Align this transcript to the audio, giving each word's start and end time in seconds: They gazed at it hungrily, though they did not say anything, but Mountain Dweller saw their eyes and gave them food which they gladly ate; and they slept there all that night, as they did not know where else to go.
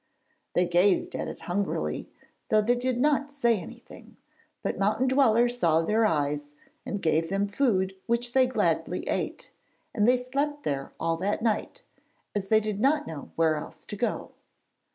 They 0.55 0.65
gazed 0.65 1.13
at 1.15 1.27
it 1.27 1.41
hungrily, 1.41 2.09
though 2.49 2.63
they 2.63 2.73
did 2.73 2.99
not 2.99 3.31
say 3.31 3.59
anything, 3.59 4.17
but 4.63 4.79
Mountain 4.79 5.09
Dweller 5.09 5.47
saw 5.47 5.83
their 5.83 6.07
eyes 6.07 6.47
and 6.87 7.03
gave 7.03 7.29
them 7.29 7.47
food 7.47 7.95
which 8.07 8.33
they 8.33 8.47
gladly 8.47 9.07
ate; 9.07 9.51
and 9.93 10.07
they 10.07 10.17
slept 10.17 10.63
there 10.63 10.91
all 10.99 11.17
that 11.17 11.43
night, 11.43 11.83
as 12.33 12.47
they 12.47 12.59
did 12.59 12.79
not 12.79 13.05
know 13.05 13.29
where 13.35 13.57
else 13.57 13.85
to 13.85 13.95
go. 13.95 14.31